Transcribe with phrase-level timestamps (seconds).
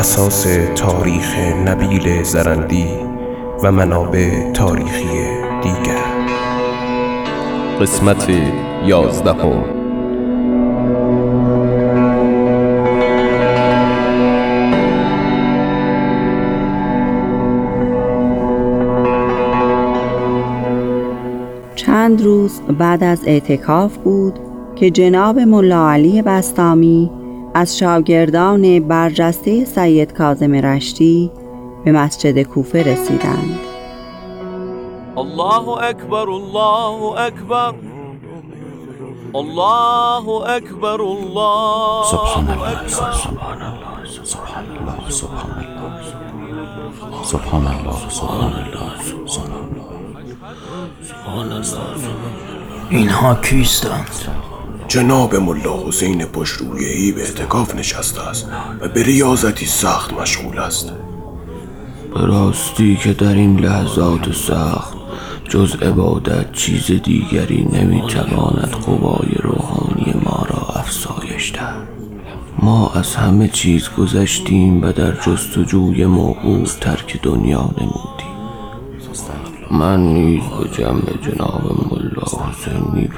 [0.00, 2.86] اساس تاریخ نبیل زرندی
[3.62, 5.06] و منابع تاریخی
[5.62, 6.04] دیگر.
[7.80, 8.30] قسمت
[8.86, 9.64] یازدهم.
[21.74, 24.38] چند روز بعد از اعتکاف بود
[24.76, 27.19] که جناب ملا علی بستامی
[27.54, 31.30] از شاگردان برجسته سید کاظم رشتی
[31.84, 33.58] به مسجد کوفه رسیدند.
[35.16, 37.74] الله اکبر الله اکبر.
[39.34, 43.50] الله اکبر الله سبحان الله سبحان الله.
[44.24, 45.46] سبحان الله سبحان
[47.20, 47.96] الله سبحان الله.
[48.04, 48.96] سبحان الله
[51.02, 51.70] سبحان الله.
[52.90, 54.49] اینها کیستند؟
[54.90, 58.48] جناب ملا حسین پشرویهی به اعتکاف نشسته است
[58.80, 60.92] و به ریاضتی سخت مشغول است.
[62.16, 64.96] راستی که در این لحظات سخت
[65.48, 71.88] جز عبادت چیز دیگری نمی‌تواند قوای روحانی ما را افزایش دهد.
[72.58, 78.29] ما از همه چیز گذشتیم و در جستجوی موعود ترک دنیا نمودیم.
[79.70, 81.62] من نیز به جمع جناب
[81.92, 83.08] ملا حسین می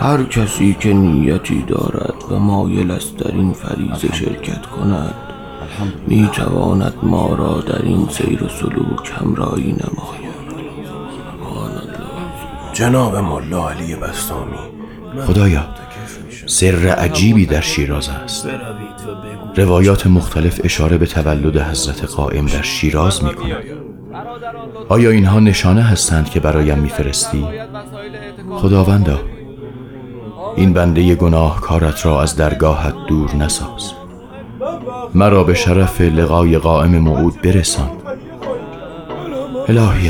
[0.00, 5.14] هر کسی که نیتی دارد و مایل است در این فریضه شرکت کند
[6.06, 10.38] می تواند ما را در این سیر و سلوک همراهی نماید.
[12.72, 14.58] جناب ملا علی بستامی
[15.26, 15.64] خدایا
[16.46, 18.48] سر عجیبی در شیراز است.
[19.56, 23.64] روایات مختلف اشاره به تولد حضرت قائم در شیراز می کند
[24.88, 27.46] آیا اینها نشانه هستند که برایم میفرستی؟
[28.50, 29.20] خداوندا
[30.56, 33.92] این بنده گناهکارت را از درگاهت دور نساز.
[35.14, 37.90] مرا به شرف لقای قائم موعود برسان.
[39.68, 40.08] الهی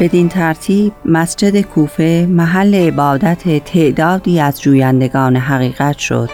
[0.00, 6.30] بدین ترتیب مسجد کوفه محل عبادت تعدادی از جویندگان حقیقت شد.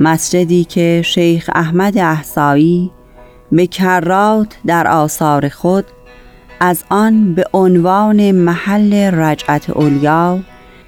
[0.00, 2.90] مسجدی که شیخ احمد احسایی
[3.52, 5.84] به کرات در آثار خود
[6.60, 10.38] از آن به عنوان محل رجعت اولیا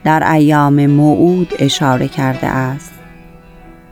[0.05, 2.93] در ایام موعود اشاره کرده است.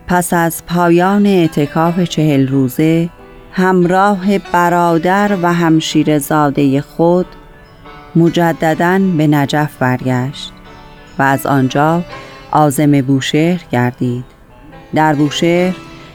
[0.07, 3.09] پس از پایان اعتکاف چهل روزه
[3.53, 7.27] همراه برادر و همشیر زاده خود
[8.17, 10.53] مجددا به نجف برگشت
[11.19, 12.05] و از آنجا
[12.51, 14.25] آزم بوشهر گردید.
[14.95, 15.75] در بوشهر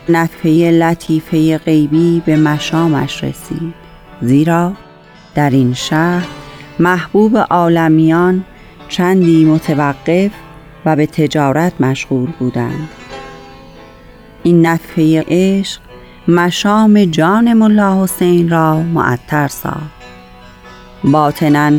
[0.10, 3.74] نطفه لطیفه غیبی به مشامش رسید.
[4.22, 4.74] زیرا
[5.36, 6.28] در این شهر
[6.80, 8.46] محبوب عالمیان
[8.90, 10.32] چندی متوقف
[10.86, 12.90] و به تجارت مشغول بودند.
[14.44, 15.82] این نطفه عشق
[16.28, 20.03] مشام جان ملا حسین را معطر ساخت.
[21.04, 21.72] باطنا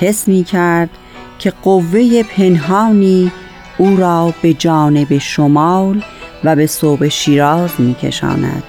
[0.00, 0.90] حس می کرد
[1.38, 3.32] که قوه پنهانی
[3.78, 6.02] او را به جانب شمال
[6.44, 8.62] و به صوب شیراز می کشاند.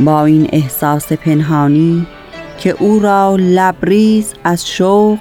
[0.00, 2.06] با این احساس پنهانی
[2.58, 5.18] که او را لبریز از شوق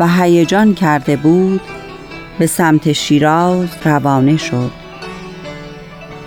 [0.00, 1.60] و هیجان کرده بود
[2.38, 4.70] به سمت شیراز روانه شد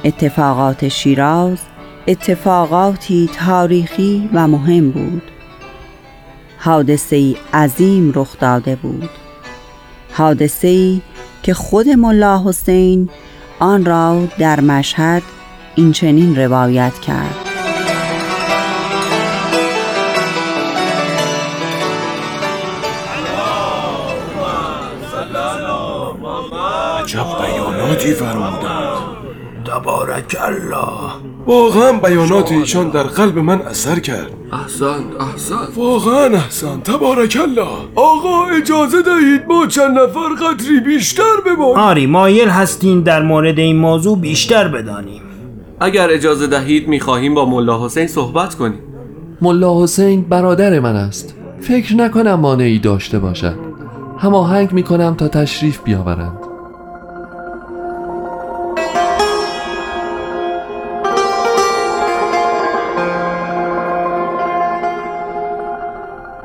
[0.04, 1.58] اتفاقات شیراز
[2.08, 5.32] اتفاقاتی تاریخی و مهم بود
[6.68, 9.10] حادثه ای عظیم رخ داده بود.
[10.14, 11.02] حادثه ای
[11.44, 13.10] که خود ملا حسین
[13.60, 15.24] آن را در مشهد
[15.76, 17.36] این چنین روایت کرد.
[27.04, 28.87] عجب بیاناتی فرمودند.
[29.68, 31.12] تبارک الله.
[31.48, 34.32] واقعا بیانات ایشان در قلب من اثر کرد.
[34.54, 37.68] احسن احسن واقعا احسن تبارک الله.
[37.96, 41.78] آقا اجازه دهید ما چند نفر قدری بیشتر بمانیم.
[41.78, 45.22] آری مایل هستیم در مورد این موضوع بیشتر بدانیم.
[45.80, 48.80] اگر اجازه دهید می‌خواهیم با ملا حسین صحبت کنیم.
[49.42, 51.36] ملا حسین برادر من است.
[51.62, 53.56] فکر نکنم مانعی داشته باشد.
[54.18, 56.47] هماهنگ می‌کنم تا تشریف بیاورند.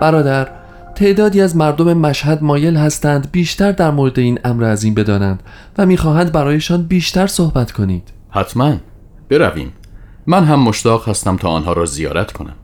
[0.03, 0.49] برادر
[0.95, 5.43] تعدادی از مردم مشهد مایل هستند بیشتر در مورد این امر عظیم بدانند
[5.79, 8.09] و می‌خواهند برایشان بیشتر صحبت کنید.
[8.31, 8.75] حتما.
[9.29, 9.73] برویم.
[10.27, 12.55] من هم مشتاق هستم تا آنها را زیارت کنم.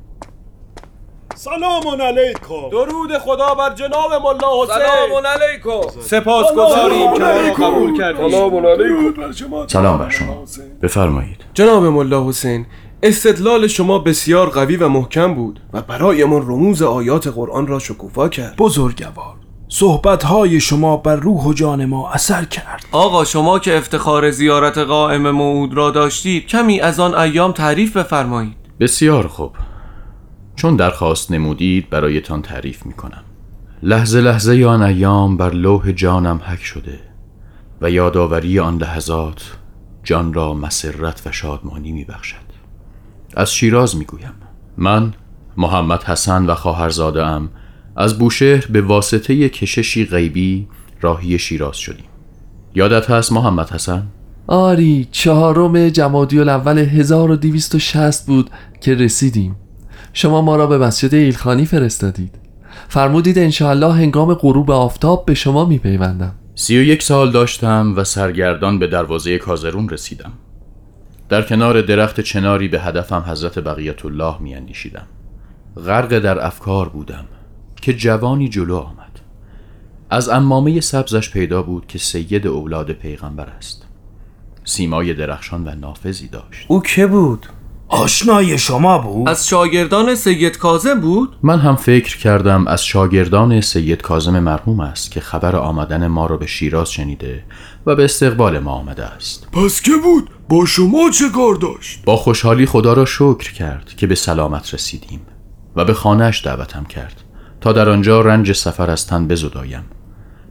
[1.35, 2.71] سلام علیکم.
[2.71, 4.77] درود خدا بر جناب ملا حسین.
[4.77, 6.01] سلام علیکم.
[6.01, 8.31] سپاس گذاریم که قبول کردید.
[9.67, 10.45] سلام بر شما.
[10.83, 11.45] بفرمایید.
[11.55, 12.67] جناب ملا حسین
[13.03, 18.57] استدلال شما بسیار قوی و محکم بود و برایمان رموز آیات قرآن را شکوفا کرد.
[18.57, 19.35] بزرگوار
[19.69, 22.85] صحبتهای شما بر روح و جان ما اثر کرد.
[22.93, 28.57] آقا شما که افتخار زیارت قائم موعود را داشتید کمی از آن ایام تعریف بفرمایید.
[28.81, 29.53] بسیار خوب.
[30.57, 33.25] چون درخواست نمودید برایتان تعریف می کنم
[33.83, 37.01] لحظه لحظه آن ایام بر لوح جانم حک شده
[37.81, 39.57] و یادآوری آن لحظات
[40.05, 42.48] جان را مسرت و شادمانی می بخشد
[43.39, 44.35] از شیراز می گویم
[44.77, 45.15] من
[45.57, 47.49] محمد حسن و خواهرزاده ام
[47.97, 50.69] از بوشهر به واسطه کششی غیبی
[51.01, 52.05] راهی شیراز شدیم.
[52.75, 54.07] یادت هست محمد حسن؟
[54.47, 58.51] آری چهارم جمادی الاول 1260 بود
[58.81, 59.57] که رسیدیم.
[60.13, 62.35] شما ما را به مسجد ایلخانی فرستادید.
[62.89, 66.35] فرمودید انشاءالله هنگام غروب آفتاب به شما میپیوندم.
[66.55, 70.33] سی و یک سال داشتم و سرگردان به دروازه کازرون رسیدم.
[71.29, 75.07] در کنار درخت چناری به هدفم حضرت بقیت الله می اندیشیدم
[75.87, 77.25] غرق در افکار بودم
[77.83, 79.21] که جوانی جلو آمد.
[80.11, 83.87] از امامه سبزش پیدا بود که سید اولاد پیغمبر است.
[84.65, 86.67] سیمای درخشان و نافذی داشت.
[86.69, 87.47] او که بود؟
[87.89, 94.03] آشنای شما بود؟ از شاگردان سید کاظم بود؟ من هم فکر کردم از شاگردان سید
[94.03, 97.45] کازم مرحوم است که خبر آمدن ما را به شیراز شنیده
[97.87, 99.49] و به استقبال ما آمده است.
[99.53, 104.07] پس که بود؟ با شما چه کار داشت؟ با خوشحالی خدا را شکر کرد که
[104.07, 105.21] به سلامت رسیدیم
[105.77, 107.23] و به خانهش دعوتم کرد
[107.61, 109.85] تا در آنجا رنج سفر از تن بزدایم.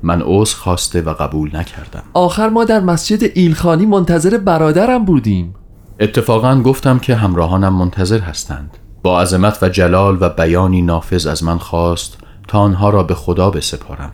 [0.04, 2.04] من عذر خواسته و قبول نکردم.
[2.14, 5.56] آخر ما در مسجد ایلخانی منتظر برادرم بودیم.
[6.00, 8.78] اتفاقا گفتم که همراهانم منتظر هستند.
[9.04, 12.18] با عظمت و جلال و بیانی نافذ از من خواست
[12.48, 14.12] تا آنها را به خدا بسپارم.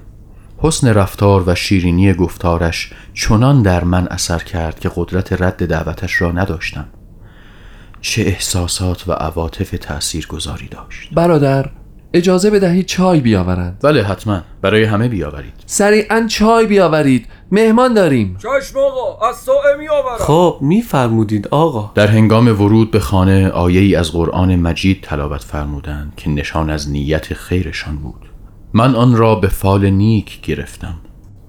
[0.58, 6.32] حسن رفتار و شیرینی گفتارش چنان در من اثر کرد که قدرت رد دعوتش را
[6.32, 6.86] نداشتم.
[8.02, 11.14] چه احساسات و عواطف تأثیر گذاری داشت.
[11.14, 11.70] برادر
[12.14, 13.80] اجازه بدهید چای بیاورند.
[13.84, 14.42] بله حتما.
[14.62, 15.54] برای همه بیاورید.
[15.66, 17.28] سریعا چای بیاورید.
[17.52, 18.38] مهمان داریم.
[18.38, 21.92] چشم آقا از سائه می آورم خب میفرمودید آقا.
[21.96, 26.92] در هنگام ورود به خانه آیه ای از قرآن مجید تلاوت فرمودند که نشان از
[26.92, 28.30] نیت خیرشان بود.
[28.74, 30.96] من آن را به فال نیک گرفتم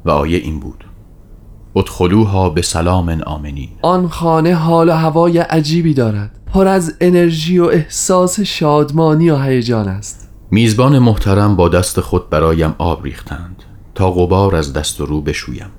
[0.05, 0.84] و آیه این بود.
[1.76, 3.69] ادخلوها به سلام آمنین.
[3.82, 6.31] آن خانه حال و هوای عجیبی دارد.
[6.53, 10.23] پر از انرژی و احساس شادمانی و هیجان است.
[10.55, 13.63] میزبان محترم با دست خود برایم آب ریختند
[13.94, 15.70] تا غبار از دست و رو بشویم.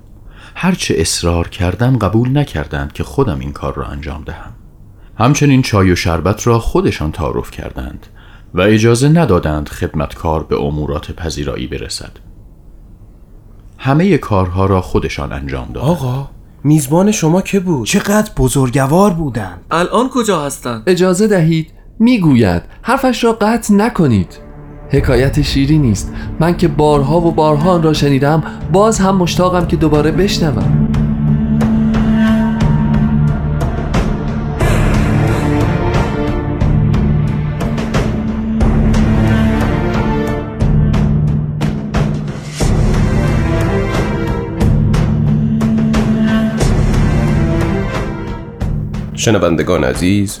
[0.54, 4.52] هرچه اصرار کردم قبول نکردند که خودم این کار را انجام دهم.
[5.18, 8.06] همچنین چای و شربت را خودشان تعارف کردند
[8.54, 12.12] و اجازه ندادند خدمتکار به امورات پذیرایی برسد.
[13.78, 15.90] همه کارها را خودشان انجام دادند.
[15.90, 16.28] آقا
[16.64, 19.60] میزبان شما که بود؟ چقدر بزرگوار بودند.
[19.70, 24.45] الان کجا هستند؟ اجازه دهید می‌گوید حرفش را قطع نکنید.
[24.90, 26.12] حکایت شیری نیست.
[26.40, 30.88] من که بارها و بارها آن را شنیدم باز هم مشتاقم که دوباره بشنوم.
[49.14, 50.40] شنوندگان عزیز